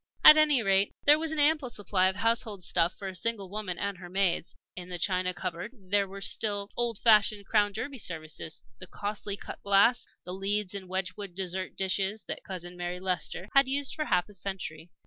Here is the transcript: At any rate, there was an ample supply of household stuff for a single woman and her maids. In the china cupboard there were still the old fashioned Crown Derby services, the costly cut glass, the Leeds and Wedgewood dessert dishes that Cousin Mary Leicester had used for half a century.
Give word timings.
At 0.23 0.35
any 0.35 0.63
rate, 0.63 0.95
there 1.05 1.19
was 1.19 1.31
an 1.31 1.37
ample 1.37 1.69
supply 1.69 2.07
of 2.07 2.15
household 2.15 2.63
stuff 2.63 2.95
for 2.97 3.07
a 3.07 3.13
single 3.13 3.51
woman 3.51 3.77
and 3.77 3.99
her 3.99 4.09
maids. 4.09 4.55
In 4.75 4.89
the 4.89 4.97
china 4.97 5.31
cupboard 5.31 5.73
there 5.77 6.07
were 6.07 6.21
still 6.21 6.65
the 6.65 6.73
old 6.75 6.97
fashioned 6.97 7.45
Crown 7.45 7.71
Derby 7.73 7.99
services, 7.99 8.63
the 8.79 8.87
costly 8.87 9.37
cut 9.37 9.61
glass, 9.61 10.07
the 10.23 10.33
Leeds 10.33 10.73
and 10.73 10.89
Wedgewood 10.89 11.35
dessert 11.35 11.75
dishes 11.75 12.23
that 12.23 12.43
Cousin 12.43 12.75
Mary 12.75 12.99
Leicester 12.99 13.47
had 13.53 13.67
used 13.67 13.93
for 13.93 14.05
half 14.05 14.27
a 14.27 14.33
century. 14.33 14.89